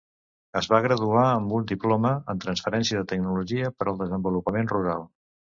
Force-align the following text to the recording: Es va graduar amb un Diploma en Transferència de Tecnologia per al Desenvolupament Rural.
Es 0.61 0.67
va 0.71 0.79
graduar 0.85 1.25
amb 1.33 1.53
un 1.57 1.67
Diploma 1.73 2.13
en 2.35 2.41
Transferència 2.47 3.03
de 3.03 3.09
Tecnologia 3.15 3.73
per 3.79 3.89
al 3.93 4.03
Desenvolupament 4.03 4.77
Rural. 4.77 5.07